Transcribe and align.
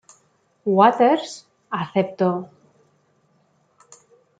Waters 0.77 1.45
aceptó. 1.69 2.49